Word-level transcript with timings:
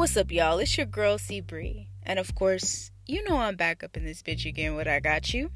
What's 0.00 0.16
up, 0.16 0.32
y'all? 0.32 0.58
It's 0.60 0.78
your 0.78 0.86
girl 0.86 1.18
C 1.18 1.42
Bree, 1.42 1.90
and 2.04 2.18
of 2.18 2.34
course, 2.34 2.90
you 3.04 3.22
know 3.28 3.36
I'm 3.36 3.54
back 3.54 3.84
up 3.84 3.98
in 3.98 4.06
this 4.06 4.22
bitch 4.22 4.46
again. 4.46 4.74
What 4.74 4.88
I 4.88 4.98
got 4.98 5.34
you. 5.34 5.50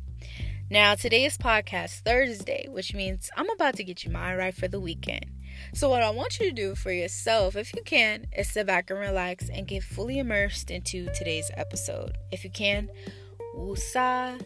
Now, 0.69 0.97
today 0.97 1.25
is 1.25 1.39
podcast 1.39 2.01
Thursday, 2.01 2.69
which 2.69 2.93
means 2.93 3.31
I'm 3.39 3.49
about 3.49 3.77
to 3.77 3.85
get 3.85 4.05
you 4.05 4.11
my 4.11 4.37
right 4.37 4.55
for 4.55 4.69
the 4.69 4.79
weekend. 4.79 5.31
So, 5.73 5.89
what 5.89 6.03
I 6.03 6.11
want 6.11 6.39
you 6.39 6.51
to 6.51 6.55
do 6.55 6.75
for 6.75 6.93
yourself, 6.93 7.57
if 7.57 7.75
you 7.75 7.83
can, 7.85 8.27
is 8.37 8.51
sit 8.51 8.67
back 8.67 8.91
and 8.91 9.01
relax 9.01 9.49
and 9.49 9.67
get 9.67 9.83
fully 9.83 10.19
immersed 10.19 10.71
into 10.71 11.07
today's 11.15 11.51
episode. 11.55 12.19
If 12.31 12.45
you 12.45 12.51
can, 12.51 12.91
woosah 13.57 14.45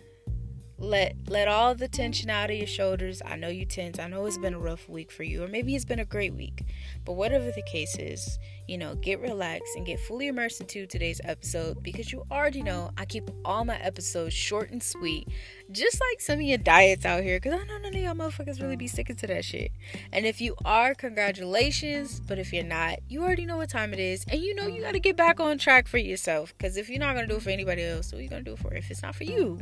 let 0.79 1.17
let 1.29 1.49
all 1.49 1.75
the 1.75 1.89
tension 1.89 2.31
out 2.31 2.51
of 2.51 2.57
your 2.57 2.67
shoulders. 2.67 3.21
I 3.25 3.37
know 3.37 3.49
you 3.49 3.65
tense. 3.65 3.99
I 3.99 4.07
know 4.07 4.25
it's 4.27 4.39
been 4.39 4.55
a 4.55 4.61
rough 4.61 4.89
week 4.89 5.11
for 5.11 5.25
you, 5.25 5.43
or 5.43 5.49
maybe 5.49 5.75
it's 5.75 5.85
been 5.85 5.99
a 5.99 6.05
great 6.05 6.35
week. 6.35 6.63
But 7.05 7.15
whatever 7.15 7.51
the 7.51 7.63
case 7.63 7.97
is, 7.99 8.39
you 8.69 8.77
know, 8.77 8.95
get 8.97 9.21
relaxed 9.21 9.75
and 9.77 9.87
get 9.87 9.99
fully 9.99 10.29
immersed 10.29 10.61
into 10.61 10.87
today's 10.87 11.21
episode 11.25 11.83
because 11.83 12.13
you 12.13 12.23
already 12.31 12.63
know 12.63 12.91
I 12.99 13.07
keep 13.07 13.31
all 13.45 13.65
my 13.65 13.79
episodes 13.79 14.35
short 14.35 14.71
and 14.71 14.83
sweet, 14.83 15.27
just 15.73 16.01
like 16.01 16.21
some 16.21 16.37
of 16.37 16.43
your 16.43 16.59
diets 16.59 17.07
out 17.07 17.23
here. 17.23 17.39
Because 17.39 17.55
I 17.55 17.65
know 17.65 17.79
none 17.79 17.95
of 17.95 18.01
y'all 18.01 18.15
motherfuckers 18.15 18.61
really 18.61 18.77
be 18.77 18.87
sticking 18.87 19.17
to 19.17 19.27
that 19.27 19.45
shit. 19.45 19.73
And 20.13 20.27
if 20.27 20.41
you 20.41 20.55
are, 20.65 20.95
congratulations. 20.95 22.21
But 22.21 22.39
if 22.39 22.53
you're 22.53 22.63
not, 22.63 22.99
you 23.09 23.23
already 23.23 23.47
know 23.47 23.57
what 23.57 23.71
time 23.71 23.93
it 23.95 23.99
is, 23.99 24.25
and 24.29 24.41
you 24.41 24.55
know 24.55 24.67
you 24.67 24.83
got 24.83 24.93
to 24.93 25.01
get 25.01 25.17
back 25.17 25.41
on 25.41 25.57
track 25.57 25.89
for 25.89 25.99
yourself. 25.99 26.55
Because 26.57 26.77
if 26.77 26.91
you're 26.91 27.01
not 27.01 27.15
gonna 27.15 27.27
do 27.27 27.37
it 27.37 27.43
for 27.43 27.51
anybody 27.51 27.83
else, 27.83 28.13
what 28.13 28.19
are 28.19 28.23
you 28.23 28.29
gonna 28.29 28.43
do 28.43 28.53
it 28.53 28.59
for? 28.59 28.75
If 28.75 28.91
it's 28.91 29.03
not 29.03 29.15
for 29.15 29.25
you. 29.25 29.59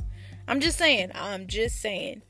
I'm 0.48 0.60
just 0.60 0.78
saying. 0.78 1.10
I'm 1.14 1.46
just 1.46 1.80
saying. 1.80 2.22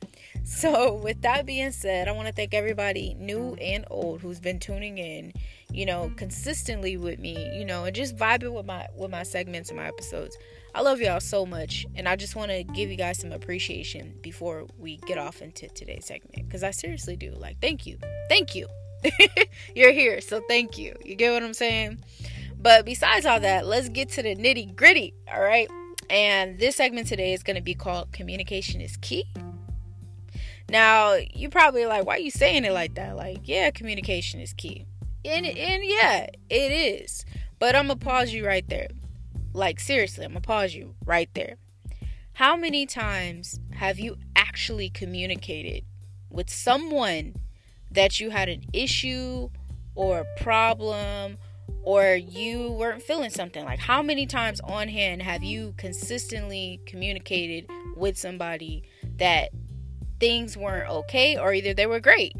So, 0.44 0.94
with 0.94 1.22
that 1.22 1.46
being 1.46 1.72
said, 1.72 2.08
I 2.08 2.12
want 2.12 2.28
to 2.28 2.32
thank 2.32 2.54
everybody, 2.54 3.14
new 3.18 3.54
and 3.60 3.84
old, 3.90 4.20
who's 4.20 4.40
been 4.40 4.58
tuning 4.58 4.98
in, 4.98 5.32
you 5.70 5.86
know, 5.86 6.12
consistently 6.16 6.96
with 6.96 7.18
me, 7.18 7.36
you 7.58 7.64
know, 7.64 7.84
and 7.84 7.95
just 7.95 8.16
vibing 8.16 8.54
with 8.54 8.66
my 8.66 8.86
with 8.96 9.10
my 9.10 9.23
segments 9.23 9.70
and 9.70 9.78
my 9.78 9.86
episodes. 9.86 10.36
I 10.74 10.82
love 10.82 11.00
y'all 11.00 11.20
so 11.20 11.46
much, 11.46 11.86
and 11.95 12.08
I 12.08 12.16
just 12.16 12.36
want 12.36 12.50
to 12.50 12.62
give 12.62 12.90
you 12.90 12.96
guys 12.96 13.18
some 13.18 13.32
appreciation 13.32 14.14
before 14.23 14.66
we 14.78 14.98
get 14.98 15.18
off 15.18 15.42
into 15.42 15.68
today's 15.68 16.06
segment 16.06 16.46
because 16.46 16.62
I 16.62 16.70
seriously 16.70 17.16
do. 17.16 17.32
Like, 17.32 17.60
thank 17.60 17.86
you, 17.86 17.98
thank 18.28 18.54
you. 18.54 18.68
You're 19.74 19.92
here, 19.92 20.20
so 20.20 20.42
thank 20.48 20.78
you. 20.78 20.95
You 21.04 21.14
get 21.14 21.32
what 21.32 21.42
I'm 21.42 21.54
saying? 21.54 21.98
But 22.58 22.84
besides 22.84 23.26
all 23.26 23.40
that, 23.40 23.66
let's 23.66 23.88
get 23.88 24.08
to 24.10 24.23
the 24.23 24.34
nitty 24.34 24.74
gritty. 24.76 25.14
All 25.32 25.40
right. 25.40 25.68
And 26.08 26.58
this 26.58 26.76
segment 26.76 27.08
today 27.08 27.32
is 27.32 27.42
going 27.42 27.56
to 27.56 27.62
be 27.62 27.74
called 27.74 28.12
Communication 28.12 28.80
is 28.80 28.96
Key. 28.96 29.24
Now, 30.68 31.14
you 31.14 31.48
probably 31.48 31.86
like, 31.86 32.06
why 32.06 32.16
are 32.16 32.20
you 32.20 32.30
saying 32.30 32.64
it 32.64 32.72
like 32.72 32.95
that? 32.95 33.16
Like, 33.16 33.40
yeah, 33.45 33.70
communication 33.70 34.40
is 34.40 34.52
key. 34.52 34.86
And, 35.24 35.46
mm-hmm. 35.46 35.58
and 35.58 35.84
yeah, 35.84 36.26
it 36.50 36.73
is. 36.73 37.24
But 37.58 37.76
I'm 37.76 37.86
going 37.86 37.98
to 37.98 38.04
pause 38.04 38.32
you 38.32 38.46
right 38.46 38.68
there. 38.68 38.88
Like, 39.52 39.80
seriously, 39.80 40.24
I'm 40.24 40.32
going 40.32 40.42
to 40.42 40.46
pause 40.46 40.74
you 40.74 40.95
right 41.04 41.30
there. 41.34 41.56
How 42.34 42.56
many 42.56 42.84
times 42.84 43.60
have 43.73 43.98
you 43.98 44.16
actually 44.34 44.90
communicated 44.90 45.84
with 46.30 46.50
someone 46.50 47.36
that 47.90 48.20
you 48.20 48.30
had 48.30 48.48
an 48.48 48.64
issue 48.73 49.48
or 49.95 50.20
a 50.20 50.42
problem 50.42 51.38
or 51.82 52.14
you 52.14 52.70
weren't 52.73 53.02
feeling 53.02 53.30
something 53.30 53.64
like 53.64 53.78
how 53.78 54.02
many 54.02 54.26
times 54.26 54.60
on 54.60 54.88
hand 54.88 55.23
have 55.23 55.42
you 55.42 55.73
consistently 55.76 56.80
communicated 56.84 57.68
with 57.96 58.18
somebody 58.18 58.82
that 59.16 59.51
things 60.20 60.56
weren't 60.56 60.90
okay 60.90 61.36
or 61.38 61.52
either 61.52 61.74
they 61.74 61.86
were 61.86 62.00
great. 62.00 62.34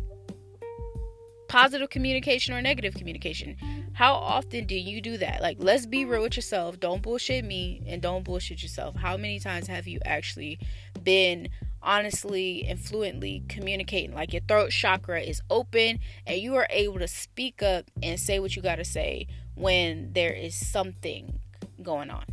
Positive 1.49 1.89
communication 1.91 2.55
or 2.55 2.61
negative 2.61 2.95
communication. 2.95 3.57
How 3.93 4.15
often 4.15 4.67
do 4.67 4.75
you 4.75 5.01
do 5.01 5.17
that? 5.19 5.41
Like 5.41 5.57
let's 5.61 5.87
be 5.87 6.05
real 6.05 6.23
with 6.23 6.37
yourself. 6.37 6.81
Don't 6.81 7.03
bullshit 7.03 7.45
me 7.45 7.83
and 7.87 8.03
don't 8.03 8.25
bullshit 8.25 8.63
yourself. 8.63 8.97
How 8.97 9.17
many 9.17 9.39
times 9.39 9.69
have 9.69 9.87
you 9.87 10.01
actually 10.05 10.59
been 11.03 11.49
honestly 11.87 12.67
and 12.69 12.79
fluently 12.79 13.45
communicating. 13.49 14.13
Like 14.13 14.33
your 14.33 14.43
throat 14.43 14.71
chakra 14.71 15.21
is 15.21 15.41
open 15.49 16.01
and 16.27 16.39
you 16.39 16.57
are 16.57 16.67
able 16.69 16.99
to 16.99 17.09
speak 17.09 17.63
up 17.63 17.87
and 18.03 18.19
say 18.19 18.39
what 18.39 18.57
you 18.57 18.61
got 18.61 18.77
to 18.77 18.85
say 18.85 19.29
when 19.55 20.13
there 20.13 20.33
is 20.33 20.55
something 20.55 21.39
going 21.83 22.11
on. 22.11 22.25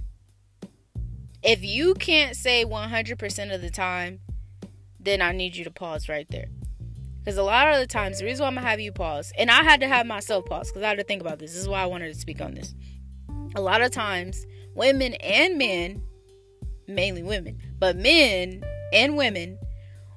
If 1.43 1.63
you 1.63 1.93
can't 1.93 2.35
say 2.35 2.65
100% 2.65 3.53
of 3.53 3.61
the 3.61 3.69
time, 3.69 4.19
then 5.03 5.21
I 5.21 5.31
need 5.31 5.55
you 5.55 5.63
to 5.63 5.71
pause 5.71 6.09
right 6.09 6.27
there. 6.29 6.47
Because 7.19 7.37
a 7.37 7.43
lot 7.43 7.71
of 7.73 7.79
the 7.79 7.87
times, 7.87 8.19
the 8.19 8.25
reason 8.25 8.43
why 8.43 8.49
I'm 8.49 8.55
to 8.55 8.61
have 8.61 8.79
you 8.81 8.91
pause, 8.91 9.31
and 9.37 9.49
I 9.49 9.63
had 9.63 9.79
to 9.79 9.87
have 9.87 10.05
myself 10.05 10.45
pause 10.45 10.69
because 10.69 10.83
I 10.83 10.89
had 10.89 10.97
to 10.97 11.03
think 11.03 11.21
about 11.21 11.39
this. 11.39 11.53
This 11.53 11.61
is 11.61 11.69
why 11.69 11.81
I 11.81 11.85
wanted 11.85 12.13
to 12.13 12.19
speak 12.19 12.41
on 12.41 12.53
this. 12.53 12.73
A 13.55 13.61
lot 13.61 13.81
of 13.81 13.91
times, 13.91 14.45
women 14.75 15.13
and 15.15 15.57
men, 15.57 16.03
mainly 16.87 17.23
women, 17.23 17.59
but 17.79 17.95
men 17.95 18.63
and 18.91 19.15
women 19.15 19.57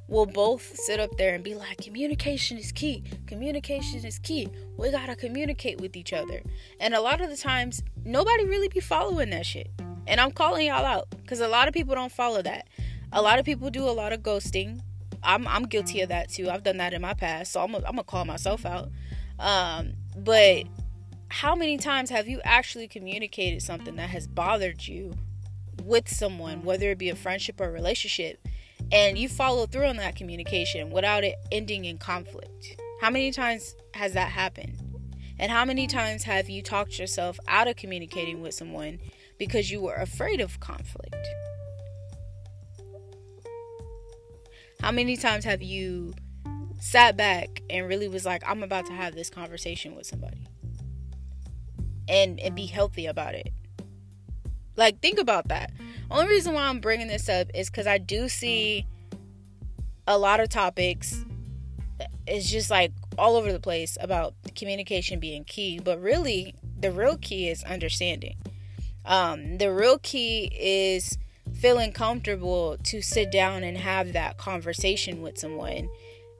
will 0.08 0.26
both 0.26 0.76
sit 0.76 1.00
up 1.00 1.16
there 1.16 1.34
and 1.34 1.42
be 1.42 1.54
like, 1.54 1.78
communication 1.78 2.58
is 2.58 2.72
key. 2.72 3.04
Communication 3.26 4.04
is 4.04 4.18
key. 4.18 4.48
We 4.76 4.90
gotta 4.90 5.16
communicate 5.16 5.80
with 5.80 5.96
each 5.96 6.12
other. 6.12 6.42
And 6.80 6.94
a 6.94 7.00
lot 7.00 7.20
of 7.20 7.30
the 7.30 7.36
times, 7.36 7.82
nobody 8.04 8.46
really 8.46 8.68
be 8.68 8.80
following 8.80 9.30
that 9.30 9.46
shit. 9.46 9.70
And 10.06 10.20
I'm 10.20 10.30
calling 10.30 10.66
y'all 10.66 10.84
out 10.84 11.10
because 11.10 11.40
a 11.40 11.48
lot 11.48 11.66
of 11.66 11.74
people 11.74 11.94
don't 11.94 12.12
follow 12.12 12.42
that. 12.42 12.68
A 13.16 13.22
lot 13.22 13.38
of 13.38 13.44
people 13.44 13.70
do 13.70 13.88
a 13.88 13.90
lot 13.90 14.12
of 14.12 14.20
ghosting. 14.20 14.80
I'm 15.22 15.48
I'm 15.48 15.64
guilty 15.64 16.02
of 16.02 16.10
that 16.10 16.28
too. 16.28 16.50
I've 16.50 16.62
done 16.62 16.76
that 16.76 16.92
in 16.92 17.02
my 17.02 17.14
past, 17.14 17.50
so 17.50 17.62
I'm 17.62 17.72
gonna, 17.72 17.84
I'm 17.86 17.92
gonna 17.92 18.04
call 18.04 18.24
myself 18.24 18.64
out. 18.64 18.90
Um, 19.38 19.94
but 20.16 20.64
how 21.28 21.54
many 21.54 21.78
times 21.78 22.10
have 22.10 22.28
you 22.28 22.40
actually 22.44 22.86
communicated 22.86 23.62
something 23.62 23.96
that 23.96 24.10
has 24.10 24.26
bothered 24.26 24.86
you 24.86 25.14
with 25.82 26.08
someone, 26.08 26.62
whether 26.62 26.90
it 26.90 26.98
be 26.98 27.08
a 27.08 27.16
friendship 27.16 27.60
or 27.60 27.64
a 27.64 27.72
relationship? 27.72 28.46
and 28.92 29.18
you 29.18 29.28
follow 29.28 29.66
through 29.66 29.86
on 29.86 29.96
that 29.96 30.16
communication 30.16 30.90
without 30.90 31.24
it 31.24 31.36
ending 31.50 31.84
in 31.84 31.98
conflict. 31.98 32.80
How 33.00 33.10
many 33.10 33.32
times 33.32 33.74
has 33.94 34.12
that 34.12 34.30
happened? 34.30 34.78
And 35.38 35.50
how 35.50 35.64
many 35.64 35.86
times 35.86 36.22
have 36.24 36.48
you 36.48 36.62
talked 36.62 36.98
yourself 36.98 37.38
out 37.46 37.68
of 37.68 37.76
communicating 37.76 38.40
with 38.40 38.54
someone 38.54 38.98
because 39.38 39.70
you 39.70 39.82
were 39.82 39.94
afraid 39.94 40.40
of 40.40 40.60
conflict? 40.60 41.16
How 44.80 44.92
many 44.92 45.16
times 45.16 45.44
have 45.44 45.62
you 45.62 46.14
sat 46.78 47.16
back 47.16 47.62
and 47.70 47.88
really 47.88 48.08
was 48.08 48.24
like, 48.24 48.42
I'm 48.46 48.62
about 48.62 48.86
to 48.86 48.92
have 48.92 49.14
this 49.14 49.30
conversation 49.30 49.94
with 49.94 50.06
somebody? 50.06 50.46
And 52.08 52.38
and 52.38 52.54
be 52.54 52.66
healthy 52.66 53.06
about 53.06 53.34
it. 53.34 53.52
Like 54.76 55.00
think 55.00 55.18
about 55.18 55.48
that. 55.48 55.72
Only 56.10 56.28
reason 56.28 56.54
why 56.54 56.64
I'm 56.66 56.80
bringing 56.80 57.08
this 57.08 57.28
up 57.28 57.48
is 57.54 57.68
because 57.68 57.86
I 57.86 57.98
do 57.98 58.28
see 58.28 58.86
a 60.06 60.16
lot 60.18 60.40
of 60.40 60.48
topics. 60.48 61.24
It's 62.26 62.50
just 62.50 62.70
like 62.70 62.92
all 63.18 63.36
over 63.36 63.52
the 63.52 63.60
place 63.60 63.96
about 64.00 64.34
communication 64.54 65.18
being 65.18 65.44
key, 65.44 65.80
but 65.82 66.00
really, 66.00 66.54
the 66.78 66.92
real 66.92 67.16
key 67.16 67.48
is 67.48 67.64
understanding. 67.64 68.36
Um, 69.04 69.58
the 69.58 69.72
real 69.72 69.98
key 69.98 70.50
is 70.52 71.16
feeling 71.66 71.90
comfortable 71.90 72.76
to 72.84 73.02
sit 73.02 73.32
down 73.32 73.64
and 73.64 73.76
have 73.76 74.12
that 74.12 74.38
conversation 74.38 75.20
with 75.20 75.36
someone 75.36 75.88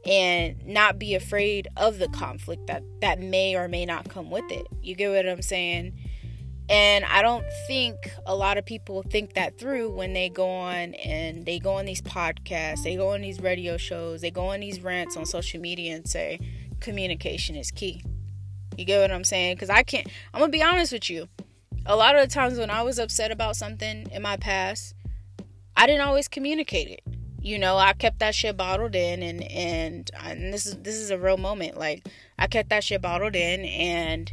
and 0.07 0.65
not 0.65 1.01
be 1.01 1.17
afraid 1.17 1.67
of 1.77 1.99
the 1.99 2.07
conflict 2.11 2.69
that 2.69 2.81
that 3.01 3.19
may 3.19 3.57
or 3.57 3.67
may 3.67 3.85
not 3.85 4.09
come 4.09 4.31
with 4.31 4.49
it. 4.53 4.65
You 4.83 4.95
get 4.95 5.11
what 5.11 5.29
I'm 5.29 5.43
saying? 5.43 5.99
And 6.69 7.05
I 7.05 7.23
don't 7.23 7.45
think 7.67 8.09
a 8.25 8.37
lot 8.37 8.57
of 8.57 8.65
people 8.65 9.03
think 9.03 9.35
that 9.35 9.59
through 9.59 9.91
when 9.91 10.13
they 10.13 10.29
go 10.29 10.49
on 10.49 10.95
and 10.95 11.45
they 11.45 11.59
go 11.59 11.73
on 11.73 11.87
these 11.87 12.03
podcasts, 12.03 12.85
they 12.85 12.95
go 12.95 13.09
on 13.09 13.21
these 13.21 13.41
radio 13.41 13.77
shows, 13.77 14.21
they 14.21 14.31
go 14.31 14.47
on 14.53 14.61
these 14.61 14.81
rants 14.81 15.17
on 15.17 15.27
social 15.27 15.61
media 15.61 15.97
and 15.97 16.09
say 16.09 16.39
communication 16.79 17.57
is 17.57 17.73
key. 17.73 18.01
You 18.79 18.85
get 18.85 19.01
what 19.01 19.11
I'm 19.11 19.25
saying? 19.25 19.57
Because 19.57 19.71
I 19.71 19.83
can't, 19.83 20.07
I'm 20.33 20.39
going 20.39 20.53
to 20.53 20.57
be 20.57 20.63
honest 20.63 20.93
with 20.93 21.11
you. 21.11 21.27
A 21.85 21.97
lot 21.97 22.15
of 22.15 22.29
the 22.29 22.33
times 22.33 22.59
when 22.59 22.71
I 22.71 22.83
was 22.83 23.01
upset 23.01 23.33
about 23.33 23.57
something 23.57 24.09
in 24.13 24.23
my 24.23 24.37
past, 24.37 24.96
I 25.77 25.87
didn't 25.87 26.03
always 26.03 26.29
communicate 26.29 26.89
it. 26.89 27.03
You 27.41 27.59
know, 27.59 27.77
I 27.77 27.93
kept 27.93 28.19
that 28.21 28.35
shit 28.35 28.57
bottled 28.57 28.97
in 28.97 29.23
and 29.23 29.43
and 29.45 30.11
and 30.21 30.53
this 30.53 30.67
is 30.67 30.77
this 30.79 30.97
is 30.97 31.11
a 31.11 31.19
real 31.19 31.37
moment. 31.37 31.77
Like 31.77 32.09
I 32.39 32.47
kept 32.47 32.71
that 32.71 32.83
shit 32.83 33.03
bottled 33.03 33.37
in 33.37 33.65
and 33.65 34.33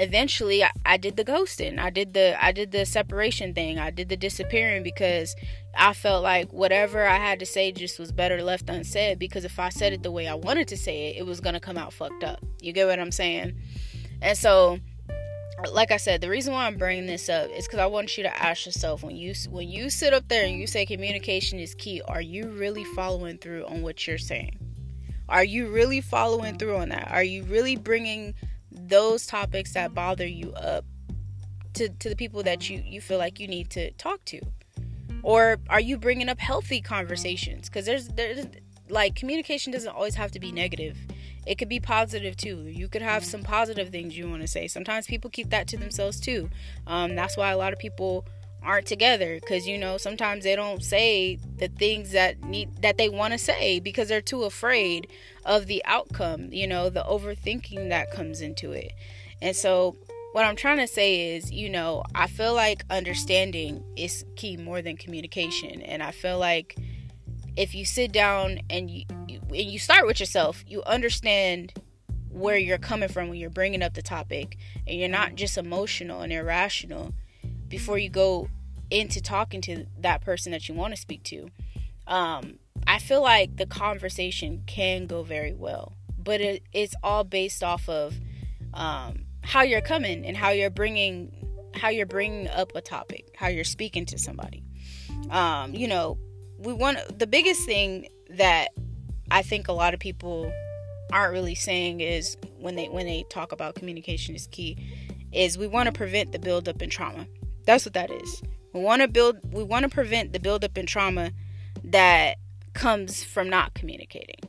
eventually 0.00 0.64
I, 0.64 0.70
I, 0.86 0.96
did 0.96 1.16
the 1.16 1.24
ghosting 1.24 1.78
i 1.78 1.90
did 1.90 2.14
the 2.14 2.42
i 2.42 2.52
did 2.52 2.72
the 2.72 2.86
separation 2.86 3.52
thing 3.52 3.78
i 3.78 3.90
did 3.90 4.08
the 4.08 4.16
disappearing 4.16 4.82
because 4.82 5.36
i 5.76 5.92
felt 5.92 6.22
like 6.22 6.50
whatever 6.52 7.06
i 7.06 7.16
had 7.16 7.38
to 7.40 7.46
say 7.46 7.70
just 7.70 7.98
was 7.98 8.10
better 8.10 8.42
left 8.42 8.70
unsaid 8.70 9.18
because 9.18 9.44
if 9.44 9.58
i 9.58 9.68
said 9.68 9.92
it 9.92 10.02
the 10.02 10.10
way 10.10 10.26
i 10.26 10.34
wanted 10.34 10.66
to 10.68 10.76
say 10.76 11.08
it 11.08 11.18
it 11.18 11.26
was 11.26 11.40
gonna 11.40 11.60
come 11.60 11.76
out 11.76 11.92
fucked 11.92 12.24
up 12.24 12.42
you 12.62 12.72
get 12.72 12.86
what 12.86 12.98
i'm 12.98 13.12
saying 13.12 13.54
and 14.22 14.38
so 14.38 14.78
like 15.72 15.90
i 15.90 15.96
said 15.96 16.20
the 16.20 16.28
reason 16.28 16.52
why 16.52 16.66
i'm 16.66 16.76
bringing 16.76 17.06
this 17.06 17.28
up 17.28 17.50
is 17.50 17.66
because 17.66 17.80
i 17.80 17.86
want 17.86 18.16
you 18.16 18.22
to 18.22 18.42
ask 18.42 18.66
yourself 18.66 19.02
when 19.02 19.16
you 19.16 19.34
when 19.50 19.68
you 19.68 19.90
sit 19.90 20.14
up 20.14 20.26
there 20.28 20.44
and 20.44 20.56
you 20.56 20.66
say 20.66 20.86
communication 20.86 21.58
is 21.58 21.74
key 21.74 22.00
are 22.08 22.22
you 22.22 22.48
really 22.48 22.84
following 22.84 23.38
through 23.38 23.64
on 23.66 23.82
what 23.82 24.06
you're 24.06 24.18
saying 24.18 24.58
are 25.28 25.44
you 25.44 25.68
really 25.68 26.00
following 26.00 26.56
through 26.58 26.76
on 26.76 26.88
that 26.88 27.08
are 27.10 27.24
you 27.24 27.42
really 27.44 27.76
bringing 27.76 28.34
those 28.72 29.26
topics 29.26 29.74
that 29.74 29.94
bother 29.94 30.26
you 30.26 30.52
up 30.52 30.84
to, 31.74 31.88
to 31.88 32.08
the 32.08 32.16
people 32.16 32.42
that 32.42 32.68
you, 32.68 32.82
you 32.84 33.00
feel 33.00 33.18
like 33.18 33.40
you 33.40 33.48
need 33.48 33.70
to 33.70 33.90
talk 33.92 34.24
to? 34.26 34.40
Or 35.22 35.58
are 35.68 35.80
you 35.80 35.98
bringing 35.98 36.28
up 36.28 36.38
healthy 36.38 36.80
conversations? 36.80 37.68
Because 37.68 37.86
there's, 37.86 38.08
there's 38.08 38.46
like 38.88 39.14
communication 39.14 39.72
doesn't 39.72 39.90
always 39.94 40.14
have 40.14 40.30
to 40.32 40.40
be 40.40 40.50
negative. 40.50 40.96
It 41.46 41.56
could 41.56 41.68
be 41.68 41.80
positive 41.80 42.36
too. 42.36 42.62
You 42.66 42.88
could 42.88 43.02
have 43.02 43.24
some 43.24 43.42
positive 43.42 43.88
things 43.88 44.16
you 44.16 44.28
want 44.28 44.42
to 44.42 44.48
say. 44.48 44.68
Sometimes 44.68 45.06
people 45.06 45.30
keep 45.30 45.50
that 45.50 45.68
to 45.68 45.76
themselves 45.76 46.20
too. 46.20 46.50
Um, 46.86 47.14
that's 47.14 47.36
why 47.36 47.50
a 47.50 47.56
lot 47.56 47.72
of 47.72 47.78
people 47.78 48.26
aren't 48.62 48.86
together 48.86 49.38
because 49.40 49.66
you 49.66 49.78
know 49.78 49.96
sometimes 49.96 50.44
they 50.44 50.54
don't 50.54 50.84
say 50.84 51.38
the 51.56 51.68
things 51.68 52.12
that 52.12 52.42
need 52.44 52.68
that 52.82 52.98
they 52.98 53.08
want 53.08 53.32
to 53.32 53.38
say 53.38 53.80
because 53.80 54.08
they're 54.08 54.20
too 54.20 54.42
afraid 54.42 55.08
of 55.46 55.66
the 55.66 55.82
outcome 55.86 56.52
you 56.52 56.66
know 56.66 56.90
the 56.90 57.02
overthinking 57.04 57.88
that 57.88 58.10
comes 58.10 58.40
into 58.40 58.72
it 58.72 58.92
and 59.40 59.56
so 59.56 59.96
what 60.32 60.44
i'm 60.44 60.56
trying 60.56 60.76
to 60.76 60.86
say 60.86 61.34
is 61.34 61.50
you 61.50 61.70
know 61.70 62.04
i 62.14 62.26
feel 62.26 62.54
like 62.54 62.84
understanding 62.90 63.82
is 63.96 64.24
key 64.36 64.58
more 64.58 64.82
than 64.82 64.94
communication 64.96 65.80
and 65.80 66.02
i 66.02 66.10
feel 66.10 66.38
like 66.38 66.76
if 67.56 67.74
you 67.74 67.84
sit 67.84 68.12
down 68.12 68.60
and 68.70 68.90
you, 68.90 69.04
you 69.19 69.19
and 69.50 69.70
you 69.70 69.78
start 69.78 70.06
with 70.06 70.20
yourself 70.20 70.64
you 70.66 70.82
understand 70.84 71.72
where 72.30 72.56
you're 72.56 72.78
coming 72.78 73.08
from 73.08 73.28
when 73.28 73.38
you're 73.38 73.50
bringing 73.50 73.82
up 73.82 73.94
the 73.94 74.02
topic 74.02 74.56
and 74.86 74.98
you're 74.98 75.08
not 75.08 75.34
just 75.34 75.58
emotional 75.58 76.22
and 76.22 76.32
irrational 76.32 77.12
before 77.68 77.98
you 77.98 78.08
go 78.08 78.48
into 78.90 79.20
talking 79.20 79.60
to 79.60 79.86
that 79.98 80.20
person 80.20 80.52
that 80.52 80.68
you 80.68 80.74
want 80.74 80.94
to 80.94 81.00
speak 81.00 81.22
to. 81.24 81.48
Um, 82.06 82.58
I 82.86 82.98
feel 82.98 83.22
like 83.22 83.56
the 83.56 83.66
conversation 83.66 84.62
can 84.66 85.06
go 85.06 85.22
very 85.22 85.52
well, 85.52 85.96
but 86.18 86.40
it, 86.40 86.62
it's 86.72 86.94
all 87.02 87.24
based 87.24 87.62
off 87.62 87.88
of 87.88 88.18
um, 88.74 89.24
how 89.42 89.62
you're 89.62 89.80
coming 89.80 90.24
and 90.24 90.36
how 90.36 90.50
you're 90.50 90.70
bringing 90.70 91.36
how 91.72 91.88
you're 91.88 92.04
bringing 92.04 92.48
up 92.48 92.74
a 92.74 92.80
topic, 92.80 93.32
how 93.36 93.46
you're 93.46 93.62
speaking 93.62 94.04
to 94.04 94.18
somebody. 94.18 94.64
Um, 95.30 95.72
you 95.72 95.86
know, 95.86 96.18
we 96.58 96.72
want 96.72 96.98
the 97.16 97.28
biggest 97.28 97.64
thing 97.64 98.08
that 98.30 98.70
I 99.30 99.42
think 99.42 99.68
a 99.68 99.72
lot 99.72 99.94
of 99.94 100.00
people 100.00 100.52
aren't 101.12 101.32
really 101.32 101.54
saying 101.54 102.00
is 102.00 102.36
when 102.58 102.76
they 102.76 102.88
when 102.88 103.06
they 103.06 103.24
talk 103.30 103.52
about 103.52 103.74
communication 103.74 104.34
is 104.34 104.46
key 104.48 104.76
is 105.32 105.58
we 105.58 105.66
want 105.66 105.86
to 105.86 105.92
prevent 105.92 106.32
the 106.32 106.38
buildup 106.38 106.82
in 106.82 106.90
trauma. 106.90 107.26
That's 107.66 107.84
what 107.84 107.94
that 107.94 108.10
is. 108.10 108.42
We 108.72 108.80
want 108.80 109.02
to 109.02 109.08
build 109.08 109.38
we 109.52 109.62
want 109.62 109.84
to 109.84 109.88
prevent 109.88 110.32
the 110.32 110.40
buildup 110.40 110.76
in 110.76 110.86
trauma 110.86 111.32
that 111.84 112.36
comes 112.74 113.24
from 113.24 113.48
not 113.48 113.74
communicating. 113.74 114.40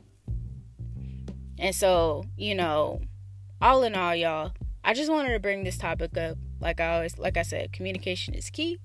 And 1.58 1.74
so, 1.74 2.24
you 2.36 2.54
know, 2.54 3.00
all 3.60 3.84
in 3.84 3.94
all, 3.94 4.14
y'all, 4.14 4.52
I 4.84 4.94
just 4.94 5.10
wanted 5.10 5.32
to 5.32 5.38
bring 5.38 5.64
this 5.64 5.78
topic 5.78 6.16
up. 6.16 6.36
Like 6.60 6.80
I 6.80 6.94
always 6.94 7.18
like 7.18 7.36
I 7.36 7.42
said, 7.42 7.72
communication 7.72 8.34
is 8.34 8.50
key. 8.50 8.78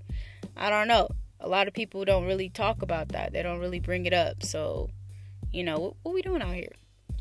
I 0.56 0.70
don't 0.70 0.88
know. 0.88 1.10
A 1.40 1.48
lot 1.48 1.68
of 1.68 1.74
people 1.74 2.04
don't 2.04 2.26
really 2.26 2.50
talk 2.50 2.82
about 2.82 3.10
that. 3.10 3.32
They 3.32 3.44
don't 3.44 3.60
really 3.60 3.80
bring 3.80 4.06
it 4.08 4.14
up. 4.14 4.44
So, 4.44 4.90
you 5.52 5.64
know, 5.64 5.80
what, 5.80 5.94
what 6.04 6.16
we 6.16 6.22
doing 6.22 6.42
out 6.42 6.54
here? 6.54 6.74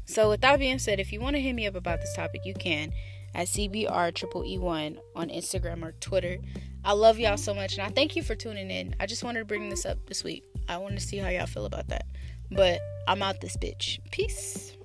So, 0.04 0.30
with 0.30 0.40
that 0.42 0.58
being 0.58 0.78
said, 0.78 1.00
if 1.00 1.12
you 1.12 1.20
want 1.20 1.36
to 1.36 1.42
hit 1.42 1.52
me 1.52 1.66
up 1.66 1.74
about 1.74 2.00
this 2.00 2.14
topic, 2.14 2.42
you 2.44 2.54
can 2.54 2.92
at 3.34 3.48
CBR 3.48 4.14
triple 4.14 4.44
E 4.44 4.58
one 4.58 4.98
on 5.14 5.28
Instagram 5.28 5.84
or 5.84 5.92
Twitter. 5.92 6.38
I 6.84 6.92
love 6.92 7.18
y'all 7.18 7.36
so 7.36 7.52
much, 7.52 7.76
and 7.76 7.82
I 7.82 7.90
thank 7.90 8.14
you 8.14 8.22
for 8.22 8.36
tuning 8.36 8.70
in. 8.70 8.94
I 9.00 9.06
just 9.06 9.24
wanted 9.24 9.40
to 9.40 9.44
bring 9.44 9.68
this 9.68 9.84
up 9.84 10.06
this 10.06 10.22
week. 10.22 10.44
I 10.68 10.78
wanted 10.78 11.00
to 11.00 11.06
see 11.06 11.18
how 11.18 11.28
y'all 11.28 11.46
feel 11.46 11.66
about 11.66 11.88
that. 11.88 12.06
But 12.50 12.80
I'm 13.08 13.22
out 13.22 13.40
this 13.40 13.56
bitch. 13.56 13.98
Peace. 14.12 14.75